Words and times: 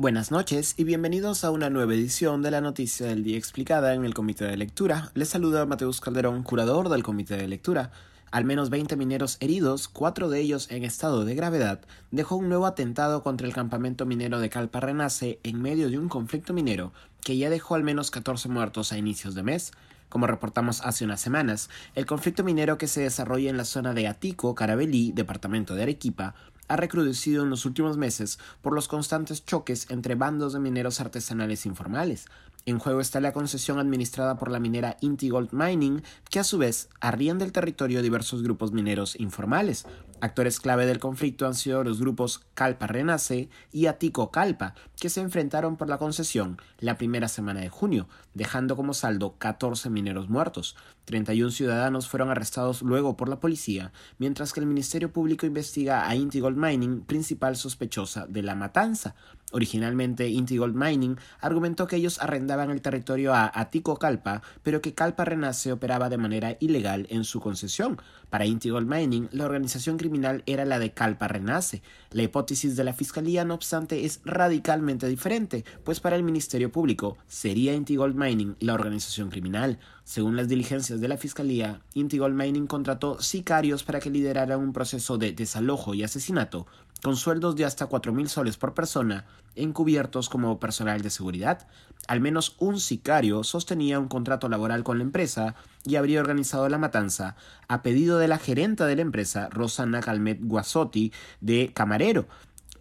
Buenas 0.00 0.30
noches 0.30 0.76
y 0.78 0.84
bienvenidos 0.84 1.44
a 1.44 1.50
una 1.50 1.68
nueva 1.68 1.92
edición 1.92 2.40
de 2.40 2.50
la 2.50 2.62
Noticia 2.62 3.08
del 3.08 3.22
Día 3.22 3.36
Explicada 3.36 3.92
en 3.92 4.06
el 4.06 4.14
Comité 4.14 4.46
de 4.46 4.56
Lectura. 4.56 5.10
Les 5.12 5.28
saluda 5.28 5.66
Mateus 5.66 6.00
Calderón, 6.00 6.42
curador 6.42 6.88
del 6.88 7.02
Comité 7.02 7.36
de 7.36 7.46
Lectura. 7.46 7.92
Al 8.30 8.46
menos 8.46 8.70
20 8.70 8.96
mineros 8.96 9.36
heridos, 9.40 9.88
cuatro 9.88 10.30
de 10.30 10.40
ellos 10.40 10.70
en 10.70 10.84
estado 10.84 11.26
de 11.26 11.34
gravedad, 11.34 11.82
dejó 12.12 12.36
un 12.36 12.48
nuevo 12.48 12.64
atentado 12.64 13.22
contra 13.22 13.46
el 13.46 13.52
campamento 13.52 14.06
minero 14.06 14.40
de 14.40 14.48
Calpa 14.48 14.80
Renace 14.80 15.38
en 15.42 15.60
medio 15.60 15.90
de 15.90 15.98
un 15.98 16.08
conflicto 16.08 16.54
minero 16.54 16.94
que 17.22 17.36
ya 17.36 17.50
dejó 17.50 17.74
al 17.74 17.84
menos 17.84 18.10
14 18.10 18.48
muertos 18.48 18.92
a 18.92 18.96
inicios 18.96 19.34
de 19.34 19.42
mes. 19.42 19.72
Como 20.08 20.26
reportamos 20.26 20.80
hace 20.80 21.04
unas 21.04 21.20
semanas, 21.20 21.68
el 21.94 22.06
conflicto 22.06 22.42
minero 22.42 22.78
que 22.78 22.88
se 22.88 23.02
desarrolla 23.02 23.50
en 23.50 23.58
la 23.58 23.66
zona 23.66 23.92
de 23.92 24.08
Atico, 24.08 24.54
Carabelí, 24.54 25.12
departamento 25.12 25.74
de 25.74 25.82
Arequipa, 25.82 26.34
ha 26.70 26.76
recrudecido 26.76 27.42
en 27.42 27.50
los 27.50 27.66
últimos 27.66 27.96
meses 27.96 28.38
por 28.62 28.72
los 28.72 28.86
constantes 28.86 29.44
choques 29.44 29.90
entre 29.90 30.14
bandos 30.14 30.52
de 30.52 30.60
mineros 30.60 31.00
artesanales 31.00 31.66
informales. 31.66 32.26
En 32.64 32.78
juego 32.78 33.00
está 33.00 33.20
la 33.20 33.32
concesión 33.32 33.80
administrada 33.80 34.38
por 34.38 34.52
la 34.52 34.60
minera 34.60 34.96
Intigold 35.00 35.52
Mining, 35.52 36.02
que 36.30 36.38
a 36.38 36.44
su 36.44 36.58
vez 36.58 36.88
arrienda 37.00 37.44
el 37.44 37.50
territorio 37.50 37.98
a 37.98 38.02
diversos 38.02 38.44
grupos 38.44 38.70
mineros 38.70 39.18
informales. 39.18 39.84
Actores 40.20 40.60
clave 40.60 40.84
del 40.84 40.98
conflicto 40.98 41.46
han 41.46 41.54
sido 41.54 41.82
los 41.82 41.98
grupos 41.98 42.46
Calpa 42.52 42.86
Renace 42.86 43.48
y 43.72 43.86
Atico 43.86 44.30
Calpa, 44.30 44.74
que 45.00 45.08
se 45.08 45.22
enfrentaron 45.22 45.78
por 45.78 45.88
la 45.88 45.96
concesión 45.96 46.58
la 46.78 46.98
primera 46.98 47.26
semana 47.26 47.60
de 47.60 47.70
junio, 47.70 48.06
dejando 48.34 48.76
como 48.76 48.92
saldo 48.92 49.36
14 49.38 49.88
mineros 49.88 50.28
muertos. 50.28 50.76
31 51.06 51.50
ciudadanos 51.50 52.06
fueron 52.06 52.30
arrestados 52.30 52.82
luego 52.82 53.16
por 53.16 53.30
la 53.30 53.40
policía, 53.40 53.92
mientras 54.18 54.52
que 54.52 54.60
el 54.60 54.66
Ministerio 54.66 55.10
Público 55.10 55.46
investiga 55.46 56.06
a 56.06 56.14
Intigold 56.14 56.58
Mining, 56.58 57.00
principal 57.00 57.56
sospechosa 57.56 58.26
de 58.26 58.42
la 58.42 58.54
matanza. 58.54 59.14
Originalmente, 59.52 60.28
Intigold 60.28 60.76
Mining 60.76 61.16
argumentó 61.40 61.86
que 61.88 61.96
ellos 61.96 62.20
arrendaban 62.20 62.70
el 62.70 62.82
territorio 62.82 63.34
a 63.34 63.50
Atico 63.52 63.96
Calpa, 63.96 64.42
pero 64.62 64.80
que 64.80 64.94
Calpa 64.94 65.24
Renace 65.24 65.72
operaba 65.72 66.08
de 66.08 66.18
manera 66.18 66.56
ilegal 66.60 67.06
en 67.10 67.24
su 67.24 67.40
concesión. 67.40 67.98
Para 68.28 68.46
Intigold 68.46 68.88
Mining, 68.88 69.28
la 69.32 69.46
organización 69.46 69.96
criminal 69.96 70.09
era 70.46 70.64
la 70.64 70.78
de 70.78 70.92
Calpa 70.92 71.28
Renace. 71.28 71.82
La 72.10 72.22
hipótesis 72.22 72.76
de 72.76 72.84
la 72.84 72.92
Fiscalía, 72.92 73.44
no 73.44 73.54
obstante, 73.54 74.04
es 74.04 74.20
radicalmente 74.24 75.06
diferente, 75.06 75.64
pues 75.84 76.00
para 76.00 76.16
el 76.16 76.22
Ministerio 76.22 76.72
Público 76.72 77.16
sería 77.28 77.74
Intigold 77.74 78.16
Mining 78.16 78.56
la 78.60 78.74
organización 78.74 79.30
criminal. 79.30 79.78
Según 80.04 80.36
las 80.36 80.48
diligencias 80.48 81.00
de 81.00 81.08
la 81.08 81.16
Fiscalía, 81.16 81.82
Intigold 81.94 82.34
Mining 82.34 82.66
contrató 82.66 83.20
sicarios 83.20 83.84
para 83.84 84.00
que 84.00 84.10
lideraran 84.10 84.60
un 84.60 84.72
proceso 84.72 85.18
de 85.18 85.32
desalojo 85.32 85.94
y 85.94 86.02
asesinato 86.02 86.66
con 87.02 87.16
sueldos 87.16 87.56
de 87.56 87.64
hasta 87.64 87.86
cuatro 87.86 88.12
mil 88.12 88.28
soles 88.28 88.56
por 88.56 88.74
persona, 88.74 89.24
encubiertos 89.54 90.28
como 90.28 90.58
personal 90.60 91.00
de 91.00 91.10
seguridad. 91.10 91.66
Al 92.08 92.20
menos 92.20 92.56
un 92.58 92.80
sicario 92.80 93.44
sostenía 93.44 93.98
un 93.98 94.08
contrato 94.08 94.48
laboral 94.48 94.84
con 94.84 94.98
la 94.98 95.04
empresa 95.04 95.54
y 95.84 95.96
habría 95.96 96.20
organizado 96.20 96.68
la 96.68 96.78
matanza 96.78 97.36
a 97.68 97.82
pedido 97.82 98.18
de 98.18 98.28
la 98.28 98.38
gerenta 98.38 98.86
de 98.86 98.96
la 98.96 99.02
empresa, 99.02 99.48
Rosana 99.50 99.99
Calmet 100.00 100.38
Guasotti, 100.40 101.12
de 101.40 101.72
Camarero. 101.72 102.26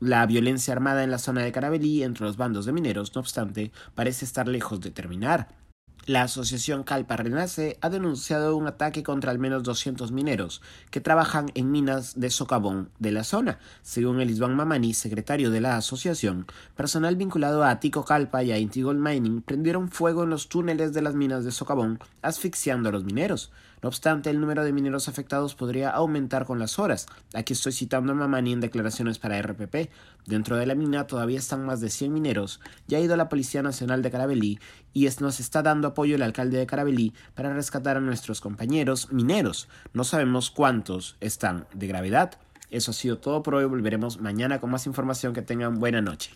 La 0.00 0.24
violencia 0.26 0.72
armada 0.72 1.02
en 1.02 1.10
la 1.10 1.18
zona 1.18 1.42
de 1.42 1.52
Carabelí 1.52 2.02
entre 2.02 2.24
los 2.24 2.36
bandos 2.36 2.66
de 2.66 2.72
mineros, 2.72 3.14
no 3.14 3.20
obstante, 3.20 3.72
parece 3.94 4.24
estar 4.24 4.46
lejos 4.46 4.80
de 4.80 4.90
terminar. 4.90 5.48
La 6.08 6.22
asociación 6.22 6.84
Calpa 6.84 7.18
Renace 7.18 7.76
ha 7.82 7.90
denunciado 7.90 8.56
un 8.56 8.66
ataque 8.66 9.02
contra 9.02 9.30
al 9.30 9.38
menos 9.38 9.62
200 9.62 10.10
mineros 10.10 10.62
que 10.90 11.02
trabajan 11.02 11.50
en 11.54 11.70
minas 11.70 12.18
de 12.18 12.30
socavón 12.30 12.88
de 12.98 13.12
la 13.12 13.24
zona. 13.24 13.58
Según 13.82 14.18
el 14.22 14.30
Isban 14.30 14.56
Mamani, 14.56 14.94
secretario 14.94 15.50
de 15.50 15.60
la 15.60 15.76
asociación, 15.76 16.46
personal 16.76 17.16
vinculado 17.16 17.62
a 17.62 17.78
Tico 17.78 18.06
Calpa 18.06 18.42
y 18.42 18.52
a 18.52 18.58
Intigol 18.58 18.96
Mining 18.96 19.42
prendieron 19.42 19.90
fuego 19.90 20.24
en 20.24 20.30
los 20.30 20.48
túneles 20.48 20.94
de 20.94 21.02
las 21.02 21.14
minas 21.14 21.44
de 21.44 21.52
socavón, 21.52 21.98
asfixiando 22.22 22.88
a 22.88 22.92
los 22.92 23.04
mineros. 23.04 23.52
No 23.82 23.88
obstante, 23.88 24.30
el 24.30 24.40
número 24.40 24.64
de 24.64 24.72
mineros 24.72 25.08
afectados 25.08 25.54
podría 25.54 25.90
aumentar 25.90 26.46
con 26.46 26.58
las 26.58 26.78
horas. 26.78 27.06
Aquí 27.34 27.52
estoy 27.52 27.72
citando 27.72 28.12
a 28.12 28.14
Mamani 28.14 28.54
en 28.54 28.60
declaraciones 28.60 29.18
para 29.18 29.40
RPP. 29.40 29.90
Dentro 30.28 30.58
de 30.58 30.66
la 30.66 30.74
mina 30.74 31.06
todavía 31.06 31.38
están 31.38 31.64
más 31.64 31.80
de 31.80 31.88
100 31.88 32.12
mineros. 32.12 32.60
Ya 32.86 32.98
ha 32.98 33.00
ido 33.00 33.16
la 33.16 33.30
Policía 33.30 33.62
Nacional 33.62 34.02
de 34.02 34.10
Carabelí 34.10 34.60
y 34.92 35.08
nos 35.20 35.40
está 35.40 35.62
dando 35.62 35.88
apoyo 35.88 36.16
el 36.16 36.22
alcalde 36.22 36.58
de 36.58 36.66
Carabelí 36.66 37.14
para 37.34 37.54
rescatar 37.54 37.96
a 37.96 38.00
nuestros 38.00 38.42
compañeros 38.42 39.10
mineros. 39.10 39.68
No 39.94 40.04
sabemos 40.04 40.50
cuántos 40.50 41.16
están 41.20 41.66
de 41.72 41.86
gravedad. 41.86 42.32
Eso 42.70 42.90
ha 42.90 42.94
sido 42.94 43.16
todo 43.16 43.42
por 43.42 43.54
hoy. 43.54 43.64
Volveremos 43.64 44.20
mañana 44.20 44.60
con 44.60 44.70
más 44.70 44.86
información. 44.86 45.32
Que 45.32 45.40
tengan 45.40 45.78
buena 45.78 46.02
noche. 46.02 46.32